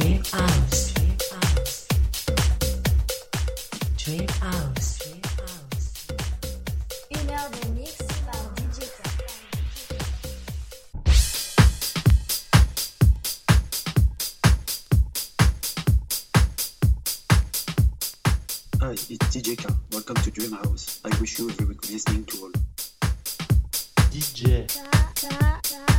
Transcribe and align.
Trip 0.00 0.26
House. 0.32 0.94
Trip 3.98 4.30
House. 4.40 4.98
Une 7.10 7.30
heure 7.30 7.50
de 7.50 7.68
mix 7.78 7.98
par 8.24 8.54
DJ 8.56 8.88
Hi, 18.80 18.92
it's 18.92 19.36
DJ 19.36 19.58
K. 19.58 19.68
Welcome 19.92 20.16
to 20.16 20.30
Dream 20.30 20.52
House. 20.52 21.00
I 21.04 21.14
wish 21.20 21.38
you 21.38 21.50
a 21.50 21.52
very 21.52 21.74
good 21.74 21.90
listening 21.90 22.24
tool. 22.24 22.50
DJ. 24.10 24.66
Da, 24.74 25.28
da, 25.28 25.60
da. 25.62 25.89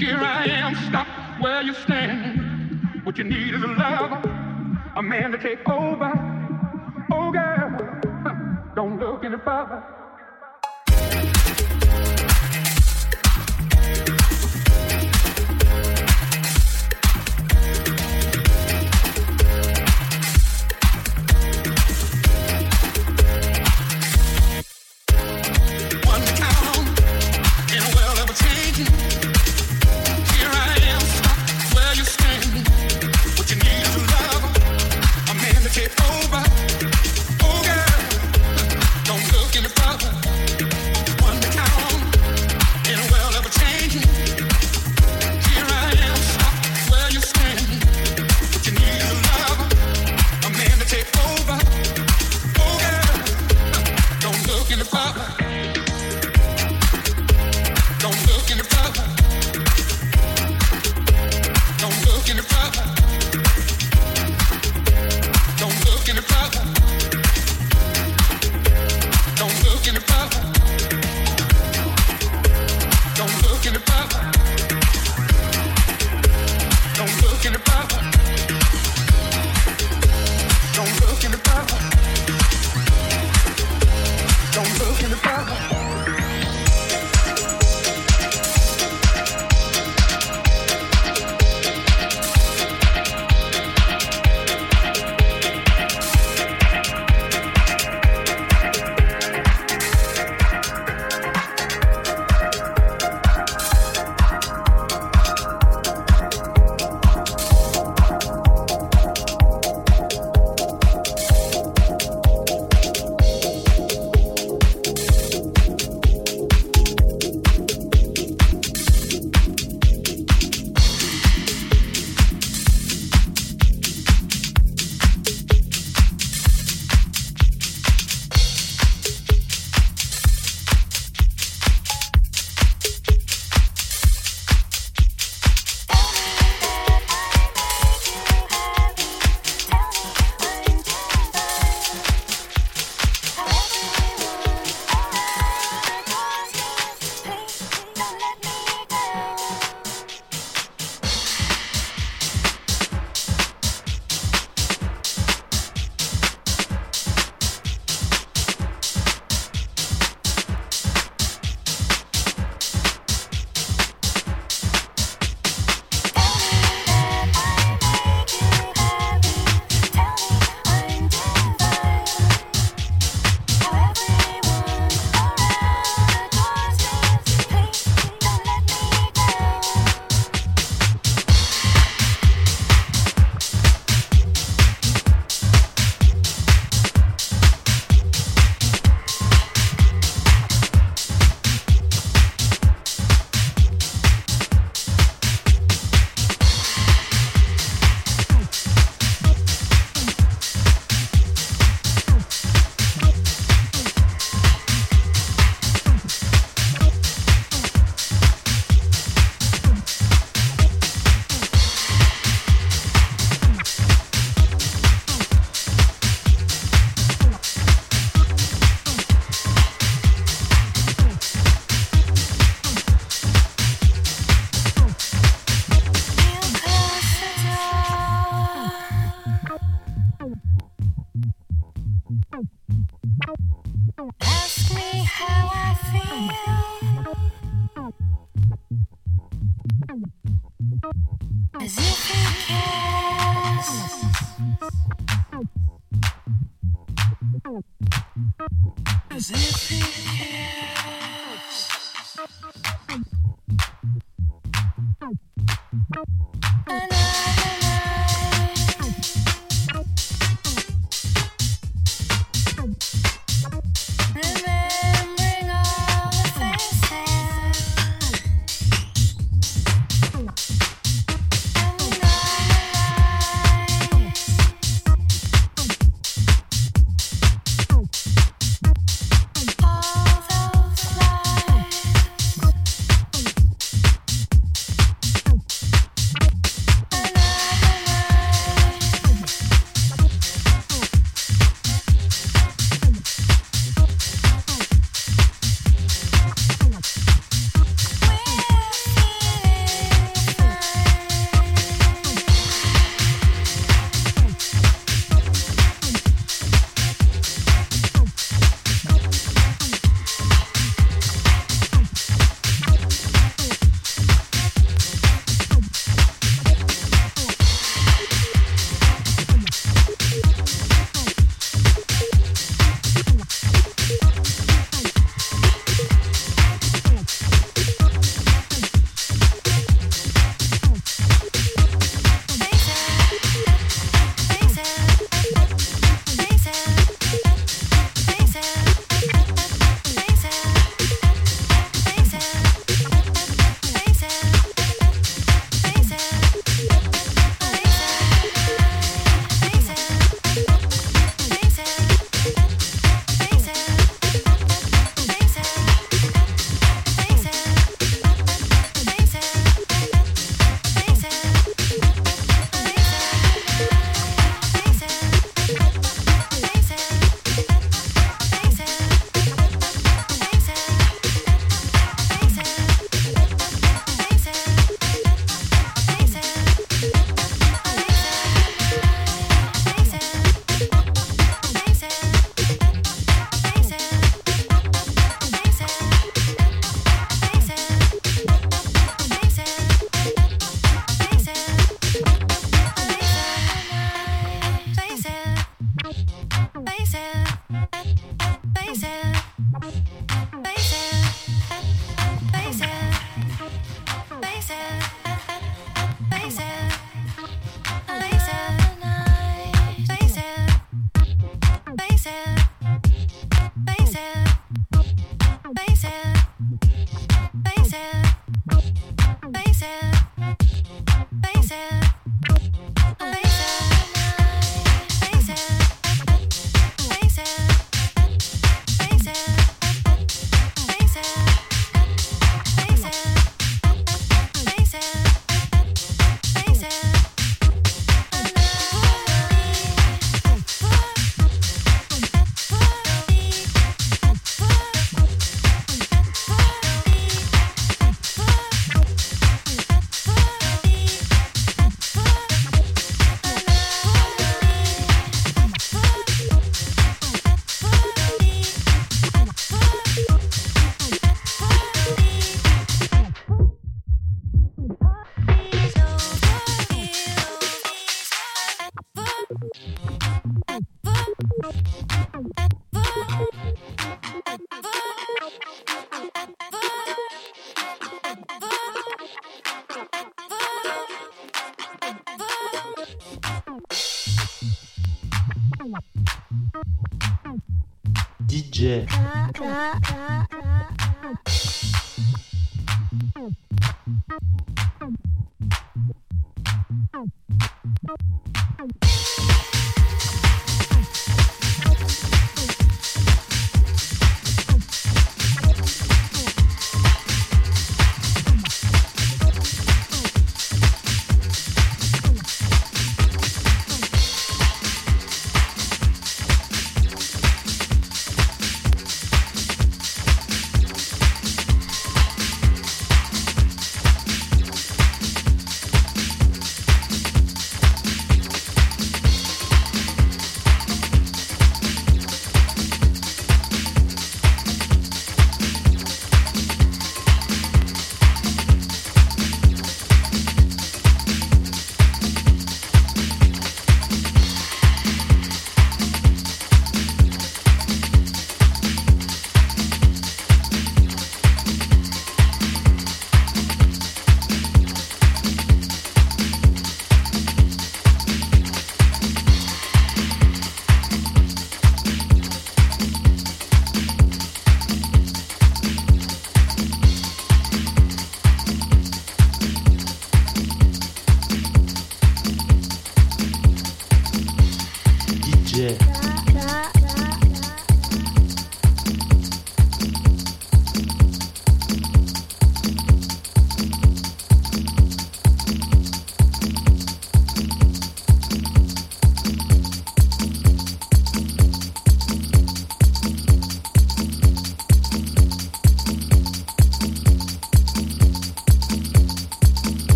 Here 0.00 0.16
I 0.16 0.46
am, 0.46 0.74
stop 0.88 1.06
where 1.42 1.60
you 1.60 1.74
stand. 1.74 3.04
What 3.04 3.18
you 3.18 3.24
need 3.24 3.54
is 3.54 3.62
a 3.62 3.66
lover, 3.66 4.22
a 4.96 5.02
man 5.02 5.30
to 5.32 5.36
take 5.36 5.68
over. 5.68 6.10
Oh, 7.12 7.30
girl, 7.30 8.72
don't 8.74 8.98
look 8.98 9.26
any 9.26 9.36
further. 9.36 9.84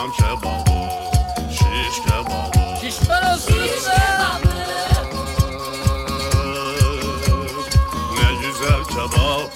Şinam 0.00 0.12
kebabı, 0.12 0.90
şiş 1.52 2.02
kebabı. 2.04 2.80
Şiş 2.80 3.08
parası. 3.08 3.52
Şiş 3.52 3.84
kebabı. 3.84 4.48
Ne 8.14 8.34
güzel 8.40 8.84
kebap, 8.84 9.50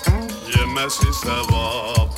yemesi 0.57 1.15
sevap. 1.15 2.14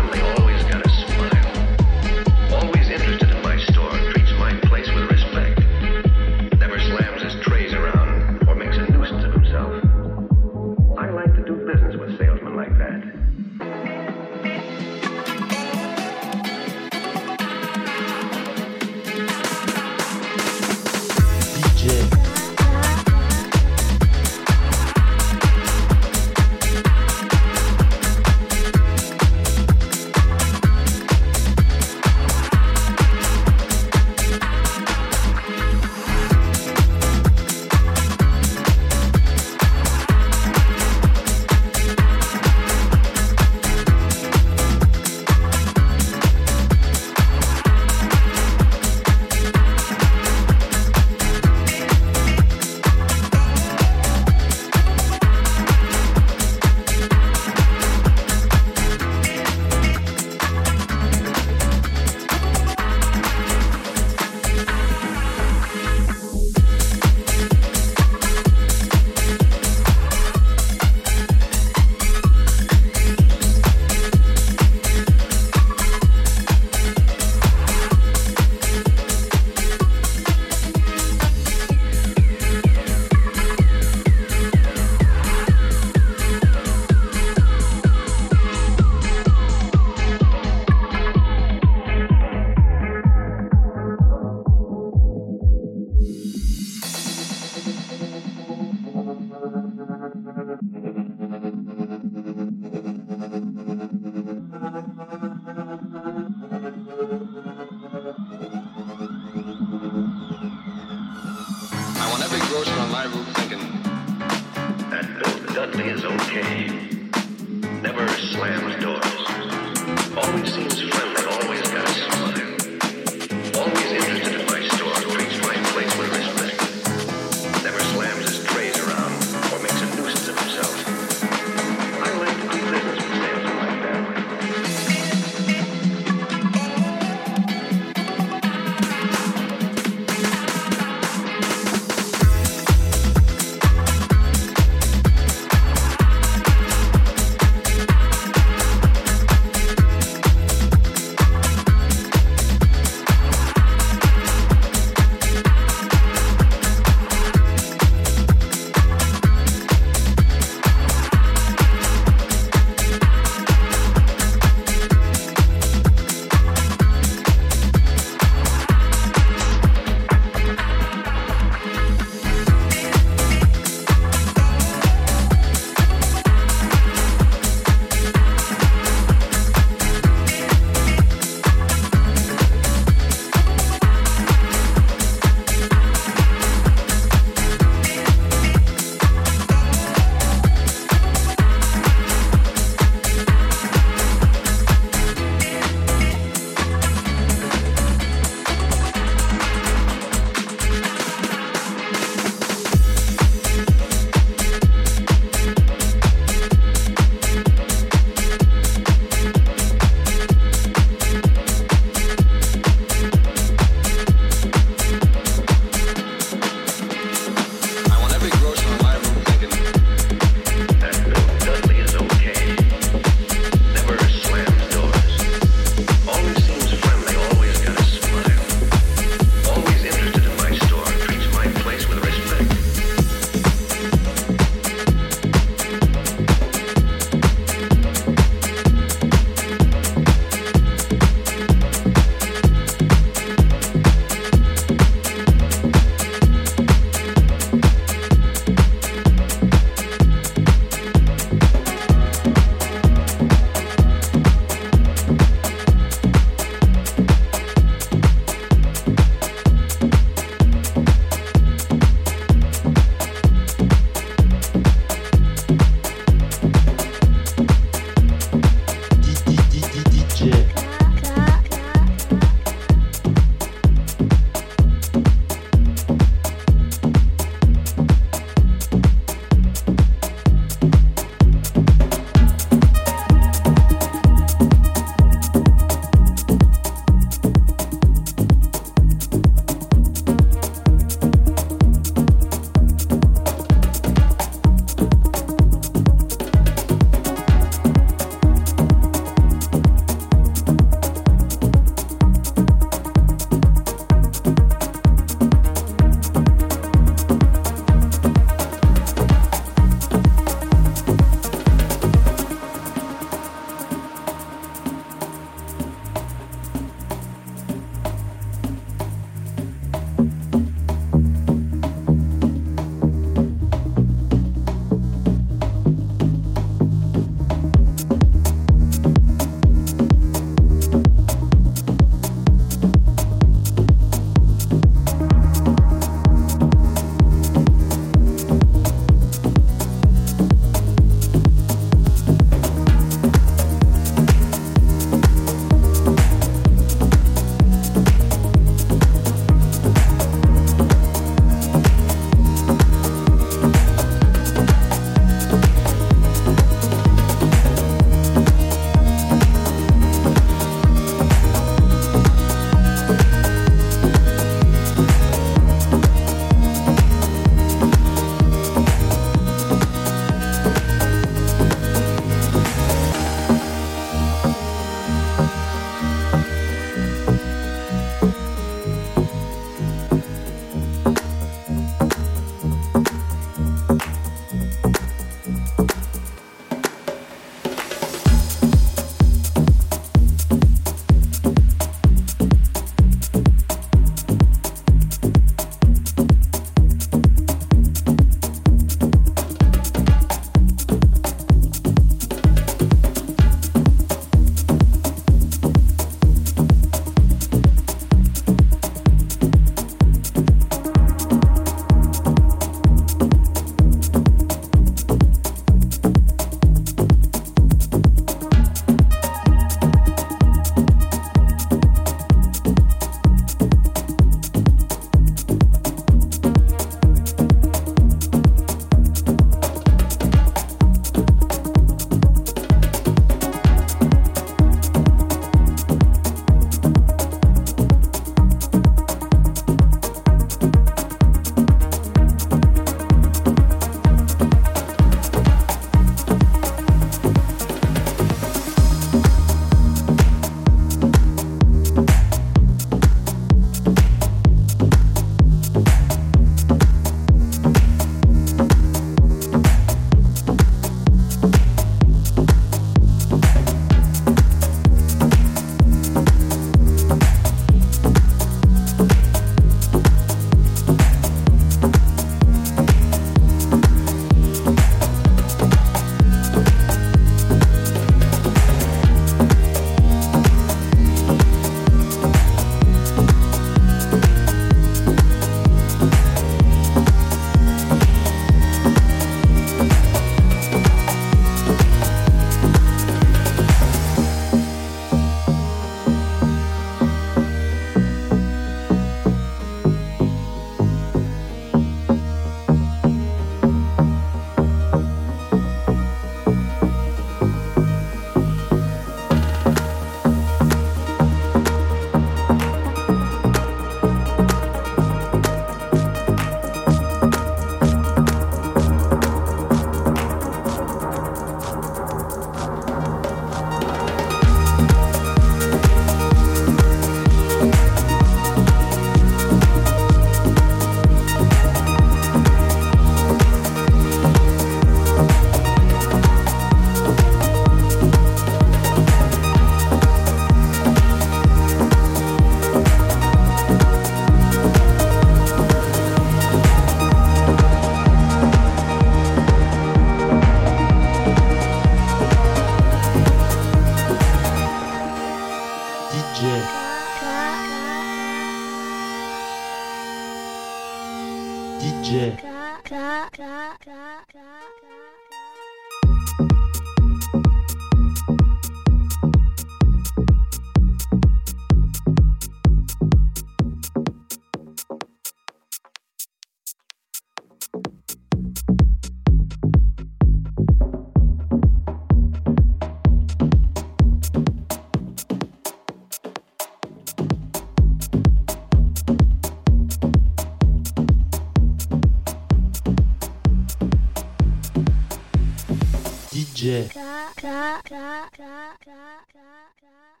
Tra, 596.67 597.11
tra, 597.15 597.61
tra, 597.63 598.07
tra, 598.11 598.55
tra, 598.59 599.05
tra, 599.07 599.51
tra. 599.59 600.00